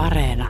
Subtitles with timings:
[0.00, 0.48] Areena.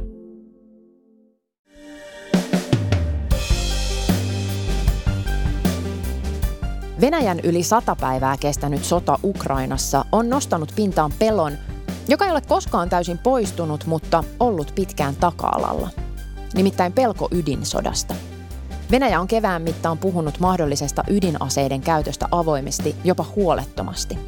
[7.01, 11.53] Venäjän yli sata päivää kestänyt sota Ukrainassa on nostanut pintaan pelon,
[12.09, 15.91] joka ei ole koskaan täysin poistunut, mutta ollut pitkään taka-alalla.
[16.55, 18.15] Nimittäin pelko ydinsodasta.
[18.91, 24.19] Venäjä on kevään mittaan puhunut mahdollisesta ydinaseiden käytöstä avoimesti, jopa huolettomasti.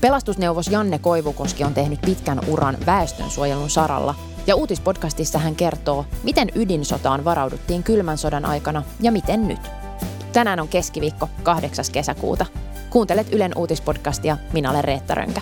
[0.00, 4.14] Pelastusneuvos Janne Koivukoski on tehnyt pitkän uran väestönsuojelun saralla,
[4.46, 9.60] ja uutispodcastissa hän kertoo, miten ydinsotaan varauduttiin kylmän sodan aikana ja miten nyt.
[10.32, 11.84] Tänään on keskiviikko 8.
[11.92, 12.46] kesäkuuta.
[12.90, 15.40] Kuuntelet Ylen uutispodcastia, minä olen Reetta Rönkä.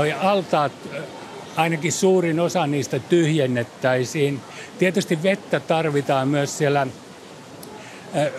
[0.00, 0.72] Noi altaat,
[1.56, 4.40] ainakin suurin osa niistä tyhjennettäisiin.
[4.78, 6.86] Tietysti vettä tarvitaan myös siellä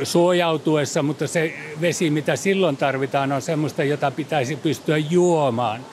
[0.04, 5.86] suojautuessa, mutta se vesi, mitä silloin tarvitaan, on semmoista, jota pitäisi pystyä juomaan.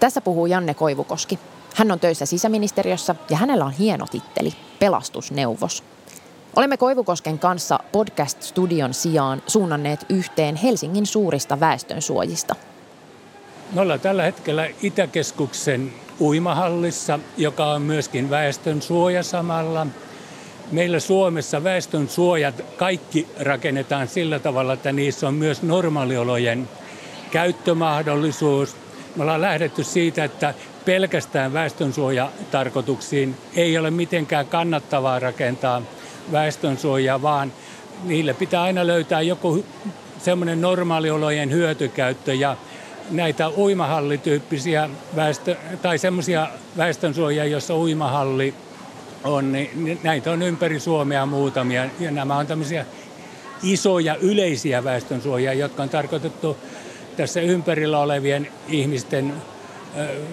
[0.00, 1.38] Tässä puhuu Janne Koivukoski.
[1.74, 5.84] Hän on töissä sisäministeriössä ja hänellä on hieno titteli, pelastusneuvos.
[6.56, 12.54] Olemme Koivukosken kanssa podcast-studion sijaan suunnanneet yhteen Helsingin suurista väestönsuojista–
[13.72, 19.86] me ollaan tällä hetkellä Itäkeskuksen uimahallissa, joka on myöskin väestön suoja samalla.
[20.72, 26.68] Meillä Suomessa väestön suojat kaikki rakennetaan sillä tavalla, että niissä on myös normaaliolojen
[27.30, 28.76] käyttömahdollisuus.
[29.16, 35.82] Me ollaan lähdetty siitä, että pelkästään väestönsuojatarkoituksiin ei ole mitenkään kannattavaa rakentaa
[36.32, 37.52] väestönsuojaa, vaan
[38.04, 39.64] niille pitää aina löytää joku
[40.18, 42.56] semmoinen normaaliolojen hyötykäyttö ja
[43.10, 48.54] näitä uimahallityyppisiä väestö, tai semmoisia väestönsuojia, joissa uimahalli
[49.24, 51.86] on, niin näitä on ympäri Suomea muutamia.
[52.00, 52.86] Ja nämä on tämmöisiä
[53.62, 56.56] isoja yleisiä väestönsuojia, jotka on tarkoitettu
[57.16, 59.34] tässä ympärillä olevien ihmisten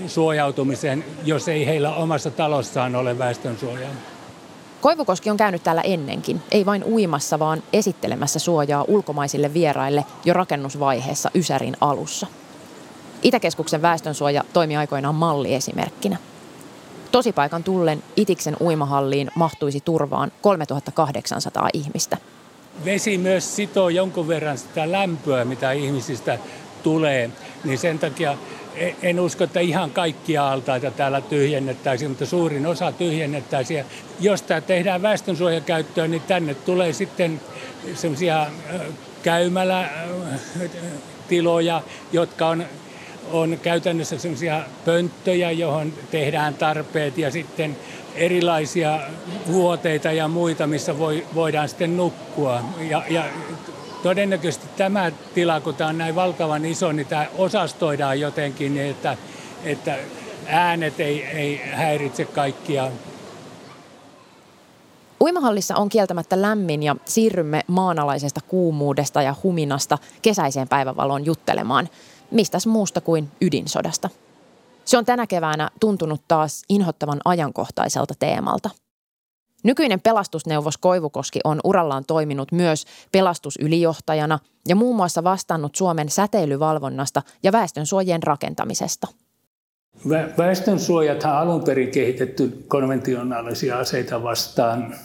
[0.08, 3.92] suojautumiseen, jos ei heillä omassa talossaan ole väestönsuojaa.
[4.82, 11.32] Koivukoski on käynyt täällä ennenkin, ei vain uimassa, vaan esittelemässä suojaa ulkomaisille vieraille jo rakennusvaiheessa
[11.36, 12.28] Ysärin alussa.
[13.26, 16.18] Itäkeskuksen väestönsuoja toimi aikoinaan malliesimerkkinä.
[17.12, 22.18] Tosipaikan tullen Itiksen uimahalliin mahtuisi turvaan 3800 ihmistä.
[22.86, 26.40] Vesi myös sitoo jonkun verran sitä lämpöä, mitä ihmisistä
[26.84, 27.30] tulee,
[27.64, 28.38] niin sen takia
[28.76, 33.86] e- en usko, että ihan kaikkia altaita täällä tyhjennettäisiin, mutta suurin osa tyhjennettäisiin.
[34.20, 37.42] jos tämä tehdään väestönsuojakäyttöön, niin tänne tulee sitten
[37.96, 38.48] semmoisia
[39.24, 41.82] käymälätiloja,
[42.12, 42.66] jotka on
[43.32, 47.78] on käytännössä sellaisia pönttöjä, johon tehdään tarpeet ja sitten
[48.16, 49.00] erilaisia
[49.52, 52.62] vuoteita ja muita, missä voi, voidaan sitten nukkua.
[52.90, 53.24] Ja, ja
[54.04, 59.18] todennäköisesti tämä tila, kun tämä on näin valtavan iso, niin tämä osastoidaan jotenkin, niin että,
[59.64, 59.98] että
[60.48, 62.92] äänet ei, ei häiritse kaikkia.
[65.22, 71.90] Uimahallissa on kieltämättä lämmin ja siirrymme maanalaisesta kuumuudesta ja huminasta kesäiseen päivävaloon juttelemaan–
[72.32, 74.10] mistäs muusta kuin ydinsodasta.
[74.86, 78.70] Se on tänä keväänä tuntunut taas inhottavan ajankohtaiselta teemalta.
[79.64, 87.52] Nykyinen pelastusneuvos Koivukoski on urallaan toiminut myös pelastusylijohtajana ja muun muassa vastannut Suomen säteilyvalvonnasta ja
[87.52, 89.08] väestönsuojien rakentamisesta.
[89.98, 94.96] Vä- väestönsuojathan alun perin kehitetty konventionaalisia aseita vastaan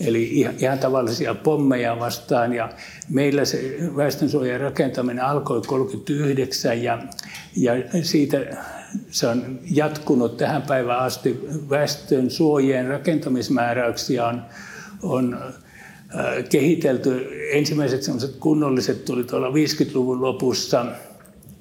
[0.00, 2.52] eli ihan tavallisia pommeja vastaan.
[2.52, 2.68] Ja
[3.08, 6.98] meillä se väestönsuojan rakentaminen alkoi 1939 ja,
[7.56, 7.72] ja
[8.02, 8.38] siitä
[9.10, 11.40] se on jatkunut tähän päivään asti.
[11.70, 14.42] Väestön suojien rakentamismääräyksiä on,
[15.02, 17.28] on äh, kehitelty.
[17.52, 18.02] Ensimmäiset
[18.40, 20.86] kunnolliset tuli tuolla 50-luvun lopussa,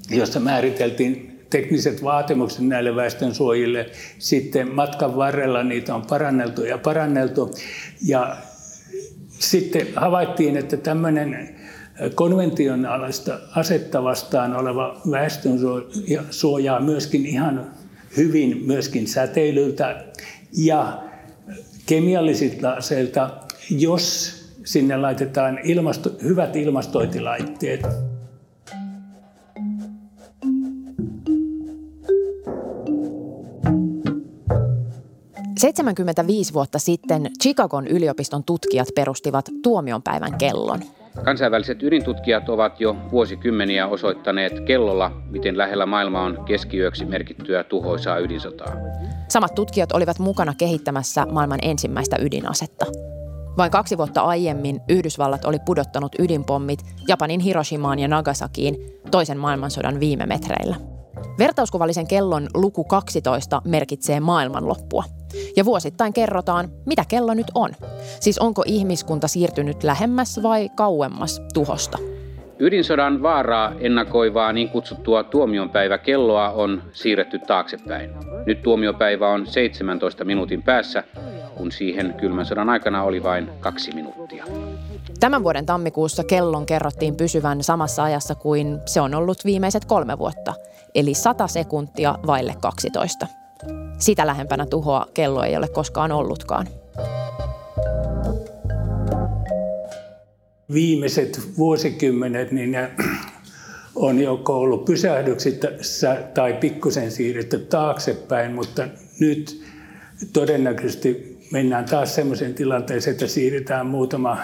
[0.10, 3.90] jossa määriteltiin tekniset vaatimukset näille väestönsuojille.
[4.20, 7.52] Sitten matkan varrella niitä on paranneltu ja paranneltu.
[8.06, 8.38] Ja
[9.40, 11.56] sitten havaittiin, että tämmöinen
[12.16, 17.72] konventionaalista asetta vastaan oleva väestönsuoja suojaa myöskin ihan
[18.18, 20.06] hyvin myöskin säteilyltä
[20.58, 21.04] ja
[21.86, 23.30] kemiallisilta aseilta,
[23.70, 27.82] jos sinne laitetaan ilmasto, hyvät ilmastointilaitteet.
[35.58, 40.80] 75 vuotta sitten Chicagon yliopiston tutkijat perustivat tuomionpäivän kellon.
[41.24, 48.74] Kansainväliset ydintutkijat ovat jo vuosikymmeniä osoittaneet kellolla, miten lähellä maailma on keskiyöksi merkittyä tuhoisaa ydinsotaa.
[49.28, 52.86] Samat tutkijat olivat mukana kehittämässä maailman ensimmäistä ydinasetta.
[53.58, 58.76] Vain kaksi vuotta aiemmin Yhdysvallat oli pudottanut ydinpommit Japanin Hiroshimaan ja Nagasakiin
[59.12, 60.76] toisen maailmansodan viime metreillä.
[61.40, 65.17] Vertauskuvallisen kellon luku 12 merkitsee maailmanloppua.
[65.56, 67.72] Ja vuosittain kerrotaan, mitä kello nyt on.
[68.20, 71.98] Siis onko ihmiskunta siirtynyt lähemmäs vai kauemmas tuhosta.
[72.60, 78.10] Ydinsodan vaaraa ennakoivaa niin kutsuttua tuomionpäiväkelloa on siirretty taaksepäin.
[78.46, 81.04] Nyt tuomiopäivä on 17 minuutin päässä,
[81.58, 84.46] kun siihen kylmän sodan aikana oli vain kaksi minuuttia.
[85.20, 90.54] Tämän vuoden tammikuussa kellon kerrottiin pysyvän samassa ajassa kuin se on ollut viimeiset kolme vuotta,
[90.96, 93.28] eli 100 sekuntia vaille 12.
[94.00, 96.68] Sitä lähempänä tuhoa kello ei ole koskaan ollutkaan.
[100.74, 102.92] Viimeiset vuosikymmenet niin ne
[103.96, 108.88] on joko ollut pysähdyksissä tai pikkusen siirretty taaksepäin, mutta
[109.20, 109.64] nyt
[110.34, 114.38] todennäköisesti mennään taas sellaiseen tilanteeseen, että siirretään muutama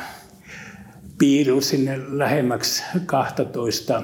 [1.17, 4.03] piiru sinne lähemmäksi 12.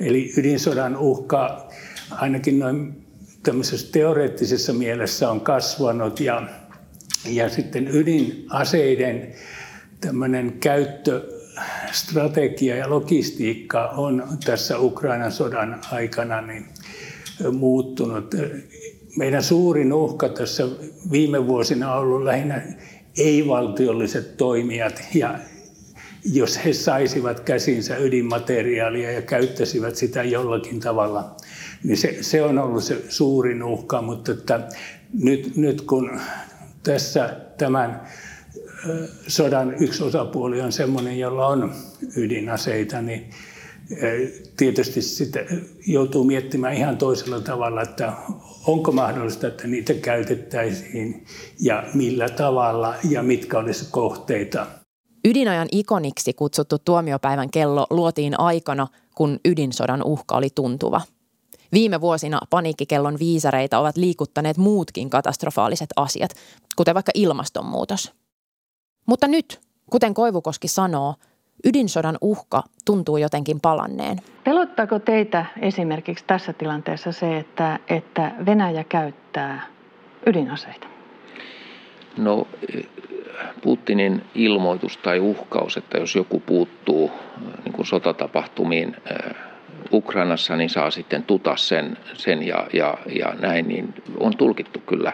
[0.00, 1.68] Eli ydinsodan uhka
[2.10, 3.06] ainakin noin
[3.42, 6.42] tämmöisessä teoreettisessa mielessä on kasvanut ja,
[7.28, 9.34] ja sitten ydinaseiden
[10.00, 16.66] tämmöinen käyttöstrategia ja logistiikka on tässä Ukrainan sodan aikana niin
[17.52, 18.34] muuttunut.
[19.16, 20.68] Meidän suurin uhka tässä
[21.10, 22.62] viime vuosina on ollut lähinnä
[23.18, 25.38] ei-valtiolliset toimijat ja
[26.24, 31.36] jos he saisivat käsinsä ydinmateriaalia ja käyttäisivät sitä jollakin tavalla,
[31.84, 34.68] niin se, se on ollut se suurin uhka, mutta että
[35.12, 36.20] nyt, nyt kun
[36.82, 38.00] tässä tämän
[39.26, 41.72] sodan yksi osapuoli on sellainen, jolla on
[42.16, 43.30] ydinaseita, niin
[44.56, 45.40] tietysti sitä
[45.86, 48.12] joutuu miettimään ihan toisella tavalla, että
[48.66, 51.24] onko mahdollista, että niitä käytettäisiin
[51.60, 54.66] ja millä tavalla ja mitkä olisi kohteita.
[55.24, 61.00] Ydinajan ikoniksi kutsuttu tuomiopäivän kello luotiin aikana, kun ydinsodan uhka oli tuntuva.
[61.72, 66.30] Viime vuosina paniikkikellon viisareita ovat liikuttaneet muutkin katastrofaaliset asiat,
[66.76, 68.12] kuten vaikka ilmastonmuutos.
[69.06, 71.14] Mutta nyt, kuten Koivukoski sanoo,
[71.64, 74.18] ydinsodan uhka tuntuu jotenkin palanneen.
[74.44, 79.66] Pelottaako teitä esimerkiksi tässä tilanteessa se, että, että Venäjä käyttää
[80.26, 80.86] ydinaseita?
[82.16, 82.46] No
[83.62, 87.10] Putinin ilmoitus tai uhkaus, että jos joku puuttuu
[87.64, 88.96] niin kuin sotatapahtumiin
[89.92, 95.12] Ukrainassa, niin saa sitten tuta sen, sen ja, ja, ja näin, niin on tulkittu kyllä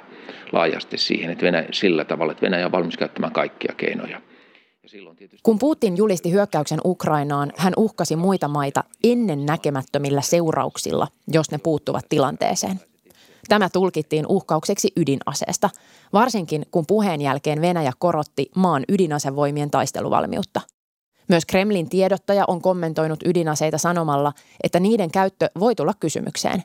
[0.53, 4.21] laajasti siihen, että Venäjä, sillä tavalla, että Venäjä on valmis käyttämään kaikkia keinoja.
[5.43, 12.05] Kun Putin julisti hyökkäyksen Ukrainaan, hän uhkasi muita maita ennen näkemättömillä seurauksilla, jos ne puuttuvat
[12.09, 12.81] tilanteeseen.
[13.49, 15.71] Tämä tulkittiin uhkaukseksi ydinaseesta,
[16.13, 20.61] varsinkin kun puheen jälkeen Venäjä korotti maan ydinasevoimien taisteluvalmiutta.
[21.29, 24.33] Myös Kremlin tiedottaja on kommentoinut ydinaseita sanomalla,
[24.63, 26.63] että niiden käyttö voi tulla kysymykseen.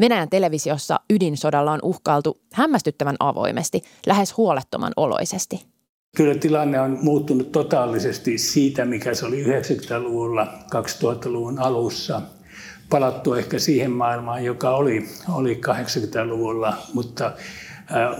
[0.00, 5.66] Venäjän televisiossa ydinsodalla on uhkailtu hämmästyttävän avoimesti, lähes huolettoman oloisesti.
[6.16, 12.22] Kyllä tilanne on muuttunut totaalisesti siitä, mikä se oli 90-luvulla, 2000-luvun alussa–
[12.90, 17.32] palattu ehkä siihen maailmaan, joka oli, oli 80-luvulla, mutta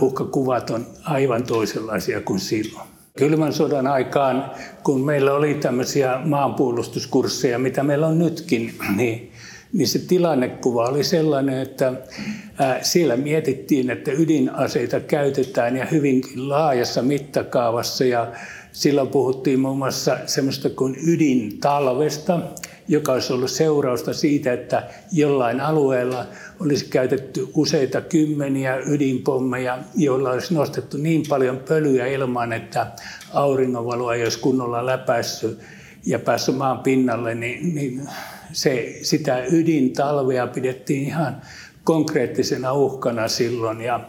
[0.00, 2.89] uhkakuvat on aivan toisenlaisia kuin silloin.
[3.19, 4.50] Kylmän sodan aikaan,
[4.83, 9.33] kun meillä oli tämmöisiä maanpuolustuskursseja, mitä meillä on nytkin, niin,
[9.73, 11.93] niin se tilannekuva oli sellainen, että
[12.83, 18.05] siellä mietittiin, että ydinaseita käytetään ja hyvinkin laajassa mittakaavassa.
[18.05, 18.33] Ja
[18.73, 22.41] silloin puhuttiin muun muassa semmoista kuin ydintalvesta,
[22.91, 26.27] joka olisi ollut seurausta siitä, että jollain alueella
[26.61, 32.87] olisi käytetty useita kymmeniä ydinpommeja, joilla olisi nostettu niin paljon pölyä ilman, että
[33.33, 35.59] auringonvalo ei olisi kunnolla läpäissyt
[36.07, 38.09] ja päässyt maan pinnalle, niin, niin
[38.53, 41.43] se, sitä ydintalvea pidettiin ihan
[41.85, 43.81] konkreettisena uhkana silloin.
[43.81, 44.01] Ja,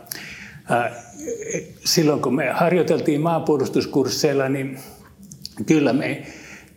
[0.71, 0.91] äh,
[1.85, 4.79] silloin kun me harjoiteltiin maanpuolustuskursseilla, niin
[5.65, 6.27] kyllä me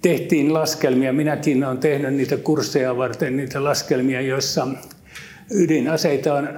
[0.05, 1.13] tehtiin laskelmia.
[1.13, 4.69] Minäkin olen tehnyt niitä kursseja varten, niitä laskelmia, joissa
[5.51, 6.49] ydinaseita on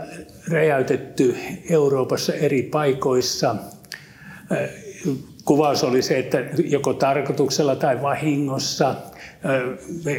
[0.49, 1.37] räjäytetty
[1.71, 3.57] Euroopassa eri paikoissa.
[5.47, 8.95] Kuvaus oli se, että joko tarkoituksella tai vahingossa.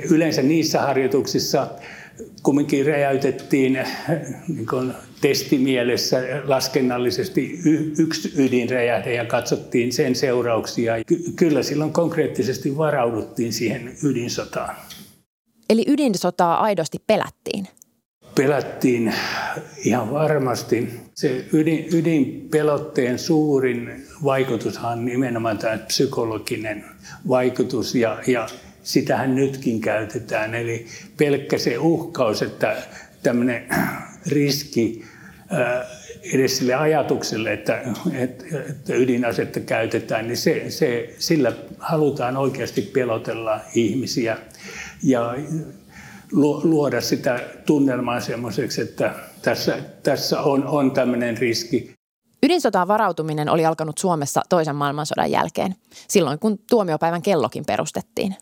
[0.09, 1.67] Yleensä niissä harjoituksissa
[2.43, 3.79] kumminkin räjäytettiin
[4.47, 7.59] niin kuin testimielessä laskennallisesti
[7.99, 10.93] yksi ydinräjähde ja katsottiin sen seurauksia.
[11.35, 14.75] Kyllä silloin konkreettisesti varauduttiin siihen ydinsotaan.
[15.69, 17.67] Eli ydinsotaa aidosti pelättiin?
[18.35, 19.13] Pelättiin
[19.85, 21.06] ihan varmasti.
[21.17, 26.85] Se ydin, ydinpelotteen suurin vaikutushan on nimenomaan tämä psykologinen
[27.27, 28.47] vaikutus ja, ja
[28.83, 30.55] sitähän nytkin käytetään.
[30.55, 30.85] Eli
[31.17, 32.77] pelkkä se uhkaus, että
[33.23, 33.65] tämmöinen
[34.27, 35.05] riski
[36.33, 37.81] edes sille ajatukselle, että,
[38.13, 44.37] että, että ydinasetta käytetään, niin se, se, sillä halutaan oikeasti pelotella ihmisiä
[45.03, 45.35] ja
[46.63, 49.13] luoda sitä tunnelmaa semmoiseksi, että
[49.47, 51.93] tässä, tässä on, on tämmöinen riski.
[52.43, 55.75] Ydinsotaan varautuminen oli alkanut Suomessa toisen maailmansodan jälkeen,
[56.07, 58.35] silloin kun tuomiopäivän kellokin perustettiin.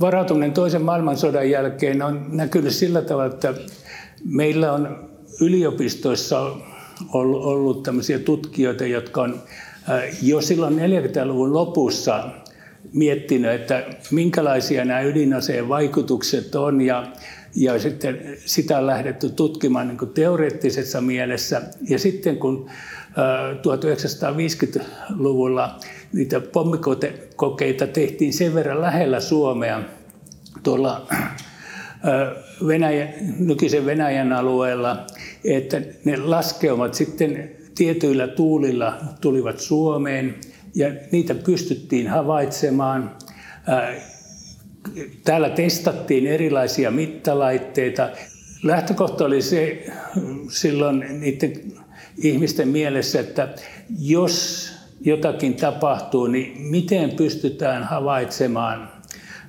[0.00, 3.54] Varautuminen toisen maailmansodan jälkeen on näkynyt sillä tavalla, että
[4.24, 5.08] meillä on
[5.40, 6.40] yliopistoissa
[7.12, 9.42] ollut, ollut tämmöisiä tutkijoita, jotka on
[9.90, 12.30] äh, jo silloin 40-luvun lopussa
[12.92, 17.06] miettinyt, että minkälaisia nämä ydinaseen vaikutukset on ja,
[17.58, 21.62] ja sitten sitä on lähdetty tutkimaan niin kuin teoreettisessa mielessä.
[21.88, 22.70] Ja sitten kun
[23.56, 25.74] 1950-luvulla äh,
[26.12, 29.82] niitä pommikokeita tehtiin sen verran lähellä Suomea
[30.62, 31.36] tuolla äh,
[32.66, 35.06] Venäjä, nykyisen Venäjän alueella,
[35.44, 40.34] että ne laskeumat sitten tietyillä tuulilla tulivat Suomeen
[40.74, 43.16] ja niitä pystyttiin havaitsemaan.
[45.24, 48.08] Täällä testattiin erilaisia mittalaitteita.
[48.62, 49.86] Lähtökohta oli se
[50.48, 51.52] silloin niiden
[52.22, 53.48] ihmisten mielessä, että
[53.98, 54.68] jos
[55.00, 58.88] jotakin tapahtuu, niin miten pystytään havaitsemaan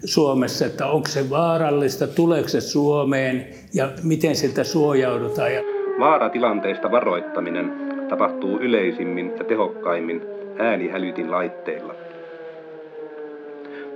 [0.06, 5.52] Suomessa, että onko se vaarallista, tuleeko se Suomeen ja miten siltä suojaudutaan.
[6.00, 7.72] Vaaratilanteista varoittaminen
[8.10, 10.22] tapahtuu yleisimmin ja tehokkaimmin
[10.60, 11.96] äänihälytin laitteilla.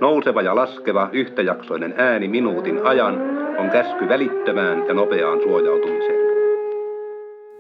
[0.04, 3.16] Nouseva ja laskeva yhtäjaksoinen ääni minuutin ajan
[3.58, 6.20] on käsky välittömään ja nopeaan suojautumiseen.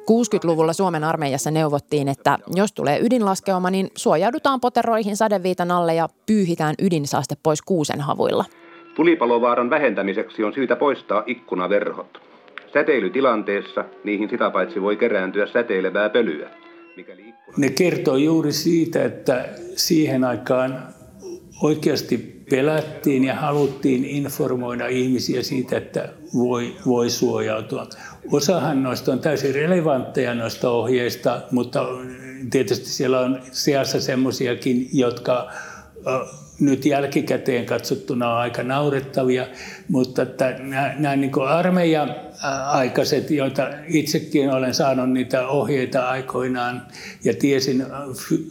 [0.01, 6.75] 60-luvulla Suomen armeijassa neuvottiin, että jos tulee ydinlaskeuma, niin suojaudutaan poteroihin sadeviitan alle ja pyyhitään
[6.81, 8.45] ydinsaaste pois kuusenhavuilla.
[8.95, 12.21] Tulipalovaaran vähentämiseksi on syytä poistaa ikkunaverhot.
[12.73, 16.49] Säteilytilanteessa niihin sitä paitsi voi kerääntyä säteilevää pölyä.
[16.95, 17.57] Mikäli ikkuna...
[17.57, 19.45] Ne kertoo juuri siitä, että
[19.75, 20.83] siihen aikaan
[21.61, 27.87] oikeasti pelättiin ja haluttiin informoida ihmisiä siitä, että voi, voi suojautua.
[28.31, 31.87] Osahan noista on täysin relevantteja noista ohjeista, mutta
[32.51, 35.51] tietysti siellä on seassa semmoisiakin, jotka
[36.59, 39.47] nyt jälkikäteen katsottuna on aika naurettavia,
[39.89, 42.15] mutta että nämä, nämä niin armeijan
[42.67, 46.81] aikaiset, joita itsekin olen saanut niitä ohjeita aikoinaan
[47.23, 47.85] ja tiesin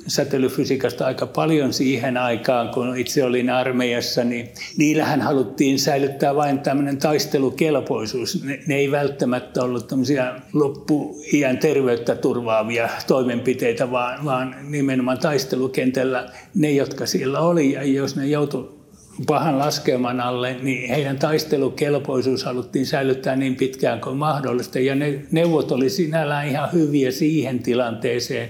[0.06, 6.96] säteilyfysiikasta aika paljon siihen aikaan, kun itse olin armeijassa, niin niillähän haluttiin säilyttää vain tämmöinen
[6.96, 8.44] taistelukelpoisuus.
[8.44, 16.70] Ne, ne ei välttämättä ollut tämmöisiä loppuiän terveyttä turvaavia toimenpiteitä, vaan, vaan nimenomaan taistelukentällä ne,
[16.70, 18.81] jotka siellä oli ja jos ne joutuivat
[19.26, 24.78] pahan laskelman alle, niin heidän taistelukelpoisuus haluttiin säilyttää niin pitkään kuin mahdollista.
[24.78, 28.48] Ja ne neuvot oli sinällään ihan hyviä siihen tilanteeseen,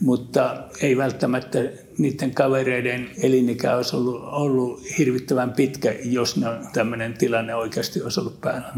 [0.00, 1.58] mutta ei välttämättä
[1.98, 8.40] niiden kavereiden elinikä olisi ollut, ollut hirvittävän pitkä, jos ne, tämmöinen tilanne oikeasti olisi ollut
[8.40, 8.72] päällä.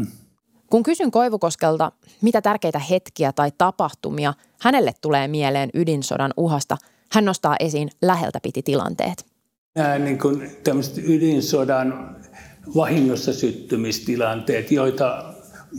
[0.69, 1.91] Kun kysyn Koivukoskelta,
[2.21, 6.77] mitä tärkeitä hetkiä tai tapahtumia hänelle tulee mieleen ydinsodan uhasta,
[7.11, 9.36] hän nostaa esiin läheltä piti tilanteet
[9.77, 12.15] nämä niin kuin tämmöiset ydinsodan
[12.75, 15.23] vahingossa syttymistilanteet, joita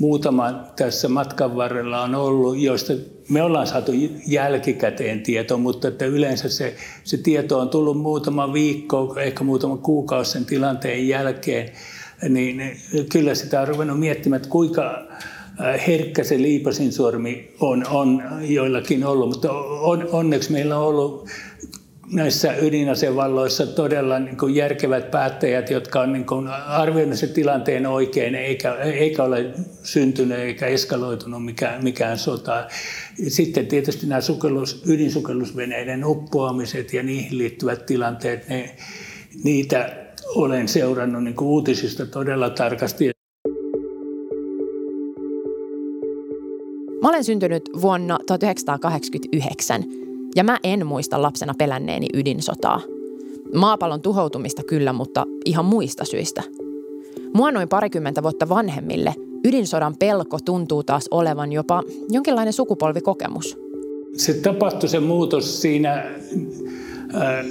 [0.00, 2.92] muutama tässä matkan varrella on ollut, joista
[3.28, 3.92] me ollaan saatu
[4.26, 10.30] jälkikäteen tieto, mutta että yleensä se, se tieto on tullut muutama viikko, ehkä muutama kuukausi
[10.30, 11.70] sen tilanteen jälkeen,
[12.28, 12.80] niin
[13.12, 15.08] kyllä sitä on ruvennut miettimään, että kuinka
[15.86, 21.28] herkkä se liipasinsormi on, on joillakin ollut, mutta on, onneksi meillä on ollut
[22.12, 28.34] näissä ydinasevalloissa todella niin kuin järkevät päättäjät, jotka on niin kuin arvioinut sen tilanteen oikein,
[28.34, 29.50] eikä, eikä ole
[29.82, 32.66] syntynyt eikä eskaloitunut mikään, mikään sota.
[33.28, 38.76] Sitten tietysti nämä sukellus, ydinsukellusveneiden uppoamiset ja niihin liittyvät tilanteet, ne,
[39.44, 39.96] niitä
[40.34, 43.10] olen seurannut niin kuin uutisista todella tarkasti.
[47.02, 50.07] Mä olen syntynyt vuonna 1989
[50.38, 52.80] ja mä en muista lapsena pelänneeni ydinsotaa.
[53.54, 56.42] Maapallon tuhoutumista kyllä, mutta ihan muista syistä.
[57.34, 59.14] Mua noin parikymmentä vuotta vanhemmille
[59.44, 63.58] ydinsodan pelko tuntuu taas olevan jopa jonkinlainen sukupolvikokemus.
[64.16, 66.04] Se tapahtui se muutos siinä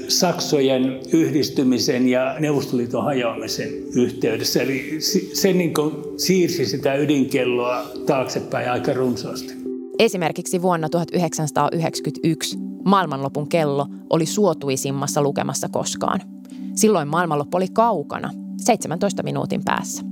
[0.07, 4.61] Saksojen yhdistymisen ja Neuvostoliiton hajoamisen yhteydessä.
[4.61, 4.97] Eli
[5.33, 9.53] se niin kuin siirsi sitä ydinkelloa taaksepäin aika runsaasti.
[9.99, 16.21] Esimerkiksi vuonna 1991 maailmanlopun kello oli suotuisimmassa lukemassa koskaan.
[16.75, 20.03] Silloin maailmanloppu oli kaukana, 17 minuutin päässä.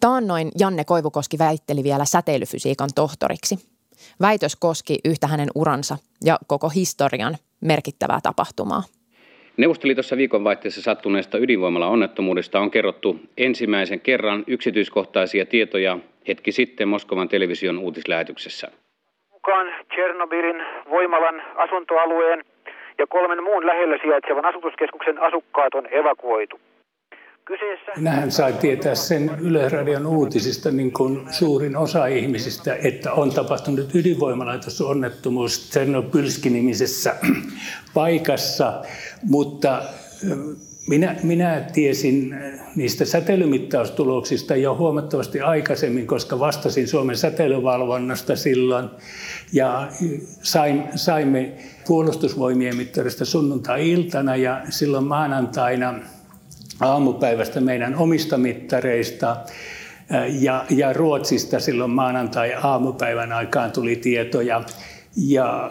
[0.00, 3.58] Taannoin Janne Koivukoski väitteli vielä säteilyfysiikan tohtoriksi.
[4.20, 8.82] Väitös koski yhtä hänen uransa ja koko historian merkittävää tapahtumaa.
[9.56, 15.98] Neuvostoliitossa viikonvaihteessa sattuneesta ydinvoimala-onnettomuudesta on kerrottu ensimmäisen kerran yksityiskohtaisia tietoja
[16.28, 18.68] hetki sitten Moskovan television uutislähetyksessä.
[19.32, 22.44] Mukaan Tchernobylin voimalan asuntoalueen
[22.98, 26.60] ja kolmen muun lähellä sijaitsevan asutuskeskuksen asukkaat on evakuoitu.
[27.96, 35.68] Minähän sai tietää sen Yleisradion uutisista niin kuin suurin osa ihmisistä, että on tapahtunut ydinvoimalaitosonnettomuus
[35.70, 37.14] Tsernobylski-nimisessä
[37.94, 38.82] paikassa,
[39.22, 39.82] mutta
[40.88, 42.36] minä, minä tiesin
[42.76, 48.88] niistä säteilymittaustuloksista jo huomattavasti aikaisemmin, koska vastasin Suomen säteilyvalvonnasta silloin.
[49.52, 49.88] Ja
[50.42, 51.52] sain, saimme
[51.86, 55.94] puolustusvoimien mittarista sunnuntai-iltana ja silloin maanantaina–
[56.80, 59.36] aamupäivästä meidän omista mittareista.
[60.40, 64.62] Ja, ja Ruotsista silloin maanantai-aamupäivän aikaan tuli tietoja.
[65.16, 65.70] Ja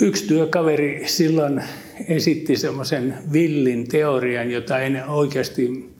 [0.00, 1.62] yksi työkaveri silloin
[2.08, 5.94] esitti semmoisen villin teorian, jota en oikeasti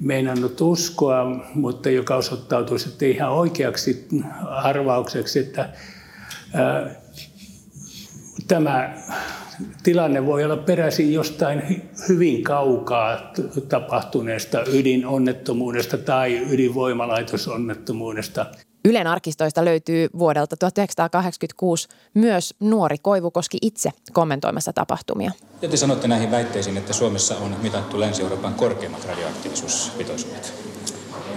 [0.00, 4.08] meinannut uskoa, mutta joka osoittautui sitten ihan oikeaksi
[4.46, 5.68] arvaukseksi, että
[6.54, 6.90] ää,
[8.48, 8.94] tämä
[9.82, 13.32] tilanne voi olla peräisin jostain hyvin kaukaa
[13.68, 18.46] tapahtuneesta ydinonnettomuudesta tai ydinvoimalaitosonnettomuudesta.
[18.84, 25.32] Ylen arkistoista löytyy vuodelta 1986 myös nuori Koivukoski itse kommentoimassa tapahtumia.
[25.62, 30.52] Ja te sanotte näihin väitteisiin, että Suomessa on mitattu Länsi-Euroopan korkeimmat radioaktiivisuuspitoisuudet.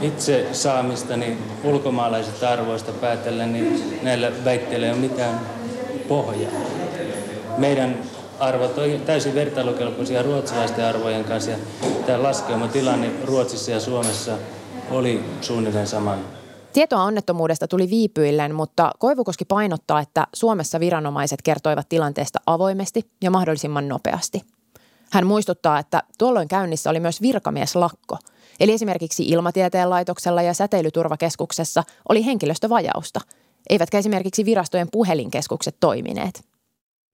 [0.02, 5.40] Itse saamistani ulkomaalaisista arvoista päätellen, niin näillä väitteillä ei ole mitään
[6.08, 6.52] pohjaa.
[7.58, 8.00] Meidän
[8.40, 11.52] arvot on täysin vertailukelpoisia ruotsalaisten arvojen kanssa.
[11.52, 11.58] Ja
[12.06, 14.38] tämä laskeumatilanne Ruotsissa ja Suomessa
[14.92, 16.20] oli suunnilleen saman.
[16.74, 23.88] Tietoa onnettomuudesta tuli viipyillen, mutta Koivukoski painottaa, että Suomessa viranomaiset kertoivat tilanteesta avoimesti ja mahdollisimman
[23.88, 24.42] nopeasti.
[25.12, 28.18] Hän muistuttaa, että tuolloin käynnissä oli myös virkamieslakko,
[28.60, 33.20] eli esimerkiksi Ilmatieteen laitoksella ja Säteilyturvakeskuksessa oli henkilöstövajausta,
[33.70, 36.55] eivätkä esimerkiksi virastojen puhelinkeskukset toimineet.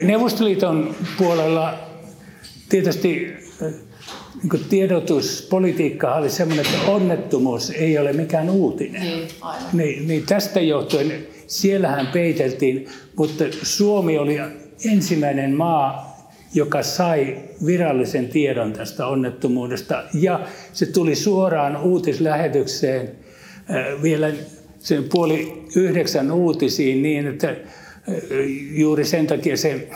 [0.01, 1.73] Neuvostoliiton puolella
[2.69, 3.33] tietysti
[4.43, 9.01] niin tiedotuspolitiikka oli sellainen, että onnettomuus ei ole mikään uutinen.
[9.01, 9.27] Niin,
[9.73, 14.39] niin, niin tästä johtuen siellähän peiteltiin, mutta Suomi oli
[14.85, 16.11] ensimmäinen maa,
[16.53, 20.03] joka sai virallisen tiedon tästä onnettomuudesta.
[20.13, 20.39] Ja
[20.73, 23.11] se tuli suoraan uutislähetykseen
[23.69, 24.31] äh, vielä
[24.79, 27.55] sen puoli yhdeksän uutisiin niin, että
[28.71, 29.87] juuri sen takia se,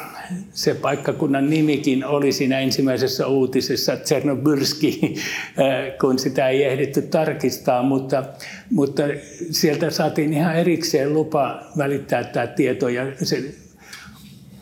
[0.54, 5.16] se paikkakunnan nimikin oli siinä ensimmäisessä uutisessa Tsernobylski,
[6.02, 8.24] kun sitä ei ehditty tarkistaa, mutta,
[8.72, 9.04] mutta
[9.52, 13.65] sieltä saatiin ihan erikseen lupa välittää tämä tieto ja se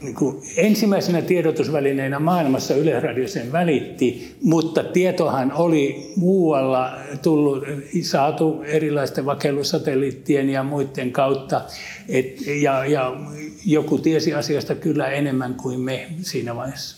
[0.03, 7.63] niin kuin ensimmäisenä tiedotusvälineenä maailmassa Yleisradio sen välitti, mutta tietohan oli muualla tullut,
[8.01, 11.61] saatu erilaisten vakellusatelliittien ja muiden kautta.
[12.09, 13.15] Et, ja, ja
[13.65, 16.97] joku tiesi asiasta kyllä enemmän kuin me siinä vaiheessa.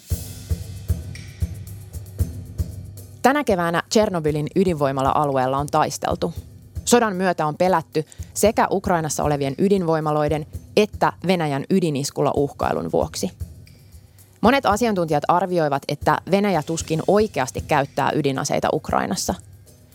[3.22, 6.34] Tänä keväänä Tchernobylin ydinvoimala-alueella on taisteltu.
[6.86, 10.46] Sodan myötä on pelätty sekä Ukrainassa olevien ydinvoimaloiden
[10.78, 13.32] että Venäjän ydiniskulla uhkailun vuoksi.
[14.42, 19.36] Monet asiantuntijat arvioivat, että Venäjä tuskin oikeasti käyttää ydinaseita Ukrainassa.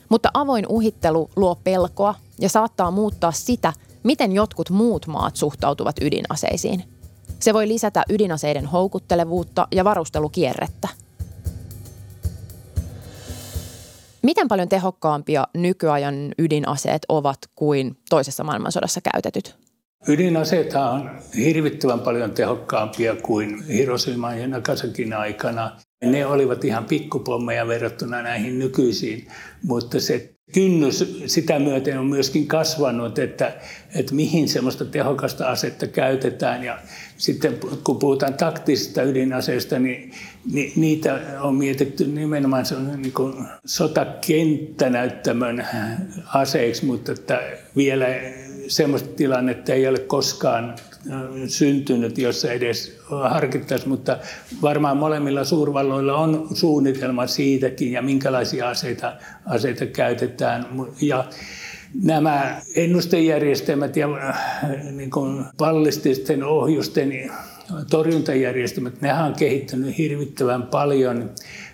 [0.08, 3.72] Mutta avoin uhittelu luo pelkoa ja saattaa muuttaa sitä,
[4.02, 6.84] miten jotkut muut maat suhtautuvat ydinaseisiin.
[7.40, 10.88] Se voi lisätä ydinaseiden houkuttelevuutta ja varustelukierrettä.
[14.30, 19.56] Miten paljon tehokkaampia nykyajan ydinaseet ovat kuin toisessa maailmansodassa käytetyt?
[20.08, 25.76] Ydinaseet on hirvittävän paljon tehokkaampia kuin Hiroshima ja Nagasakin aikana.
[26.04, 29.28] Ne olivat ihan pikkupommeja verrattuna näihin nykyisiin,
[29.62, 33.52] mutta se kynnys sitä myöten on myöskin kasvanut, että,
[33.94, 36.64] että mihin semmoista tehokasta asetta käytetään.
[36.64, 36.78] Ja
[37.20, 40.12] sitten kun puhutaan taktisista ydinaseista, niin,
[40.52, 42.64] niin niitä on mietitty nimenomaan
[42.96, 45.66] niin kuin sotakenttänäyttämön
[46.34, 47.40] aseiksi, mutta että
[47.76, 48.06] vielä
[48.68, 50.74] semmoista tilannetta ei ole koskaan
[51.46, 54.18] syntynyt, jossa edes harkittaisiin, mutta
[54.62, 59.12] varmaan molemmilla suurvalloilla on suunnitelma siitäkin ja minkälaisia aseita,
[59.46, 60.66] aseita käytetään.
[61.00, 61.24] Ja
[62.02, 64.08] nämä ennustejärjestelmät ja
[64.92, 67.30] niin kuin ballististen ohjusten
[67.90, 71.30] torjuntajärjestelmät, nehän on kehittynyt hirvittävän paljon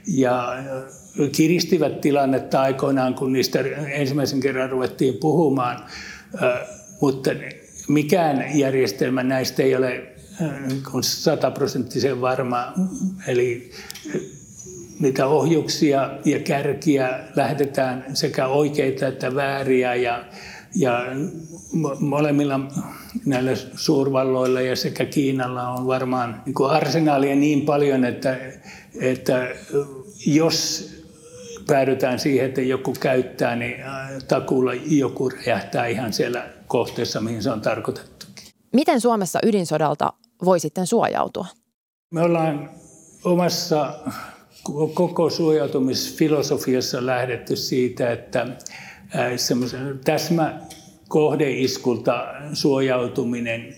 [0.06, 0.56] ja
[1.32, 5.84] kiristivät tilannetta aikoinaan, kun niistä ensimmäisen kerran ruvettiin puhumaan.
[7.00, 7.30] Mutta
[7.88, 10.06] mikään järjestelmä näistä ei ole
[10.42, 10.50] äh,
[11.00, 12.72] sataprosenttisen varma.
[13.26, 13.70] Eli
[14.14, 14.20] äh,
[15.00, 20.24] niitä ohjuksia ja kärkiä lähetetään sekä oikeita että vääriä ja,
[20.74, 21.06] ja
[22.00, 22.60] molemmilla
[23.26, 28.36] näillä suurvalloilla ja sekä Kiinalla on varmaan niin arsenaalia niin paljon, että,
[29.00, 29.48] että
[30.26, 30.88] jos
[31.66, 37.50] päädytään siihen, että joku käyttää, niin äh, takuulla joku räjähtää ihan siellä kohteessa, mihin se
[37.50, 38.26] on tarkoitettu.
[38.72, 40.12] Miten Suomessa ydinsodalta
[40.44, 41.46] voi sitten suojautua?
[42.10, 42.70] Me ollaan
[43.24, 43.94] omassa
[44.94, 48.46] koko suojautumisfilosofiassa lähdetty siitä, että
[50.04, 50.60] täsmä
[51.08, 53.76] kohdeiskulta suojautuminen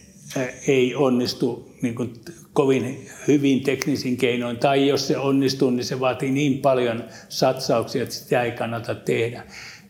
[0.69, 2.15] ei onnistu niin kuin
[2.53, 8.15] kovin hyvin teknisin keinoin, tai jos se onnistuu, niin se vaatii niin paljon satsauksia, että
[8.15, 9.45] sitä ei kannata tehdä.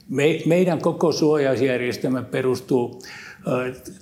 [0.09, 3.03] Me, meidän koko suojausjärjestelmä perustuu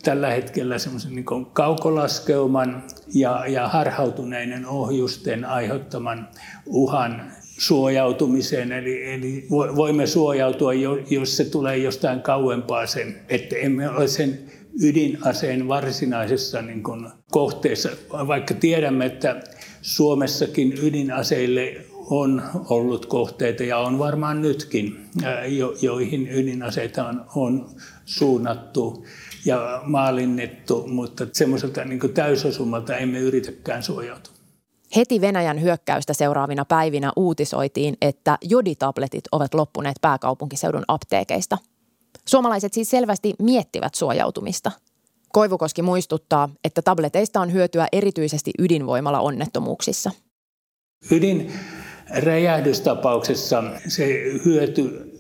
[0.03, 2.83] tällä hetkellä semmoisen niin kaukolaskeuman
[3.15, 6.29] ja, ja harhautuneiden ohjusten aiheuttaman
[6.67, 8.73] uhan suojautumiseen.
[8.73, 10.73] Eli, eli voimme suojautua,
[11.11, 14.39] jos se tulee jostain kauempaa sen, että emme ole sen
[14.83, 19.43] ydinaseen varsinaisessa niin kuin kohteessa, vaikka tiedämme, että
[19.83, 21.77] Suomessakin ydinaseille
[22.11, 25.07] on ollut kohteita ja on varmaan nytkin,
[25.83, 27.71] joihin ydinaseita on, on
[28.05, 29.07] suunnattu
[29.47, 34.33] ja maalinnettu, mutta semmoiselta niin täysosumalta emme yritäkään suojautua.
[34.97, 41.59] Heti Venäjän hyökkäystä seuraavina päivinä uutisoitiin, että joditabletit ovat loppuneet pääkaupunkiseudun apteekeista.
[42.25, 44.73] Suomalaiset siis selvästi miettivät suojautumista.
[45.33, 50.11] Koivukoski muistuttaa, että tableteista on hyötyä erityisesti ydinvoimalla onnettomuuksissa.
[51.11, 51.53] Ydin
[52.11, 54.07] räjähdystapauksessa se
[54.45, 55.13] hyöty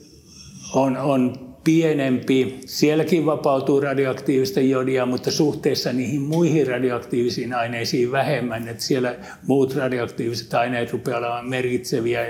[0.74, 2.60] on, on pienempi.
[2.66, 8.68] Sielläkin vapautuu radioaktiivista jodia, mutta suhteessa niihin muihin radioaktiivisiin aineisiin vähemmän.
[8.68, 9.14] Että siellä
[9.46, 12.26] muut radioaktiiviset aineet rupeavat olemaan merkitseviä.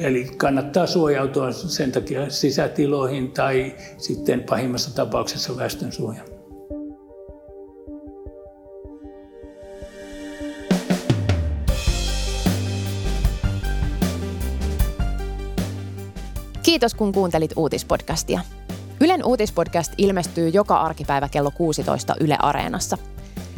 [0.00, 6.39] Eli kannattaa suojautua sen takia sisätiloihin tai sitten pahimmassa tapauksessa väestönsuojaan.
[16.70, 18.40] Kiitos kun kuuntelit uutispodcastia.
[19.00, 22.98] Ylen uutispodcast ilmestyy joka arkipäivä kello 16 Yle Areenassa.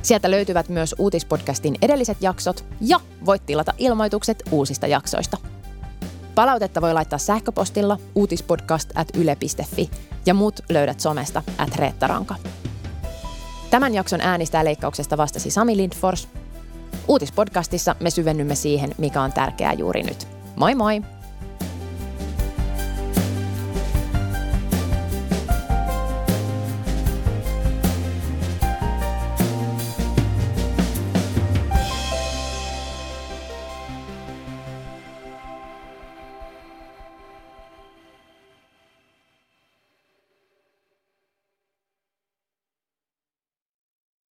[0.03, 5.37] Sieltä löytyvät myös uutispodcastin edelliset jaksot ja voit tilata ilmoitukset uusista jaksoista.
[6.35, 9.91] Palautetta voi laittaa sähköpostilla uutispodcast at yle.fi
[10.27, 12.35] ja muut löydät somesta at Reetta Ranka.
[13.71, 16.29] Tämän jakson äänistä leikkauksesta vastasi Sami Lindfors.
[17.09, 20.29] Uutispodcastissa me syvennymme siihen, mikä on tärkeää juuri nyt.
[20.57, 21.03] Moi moi!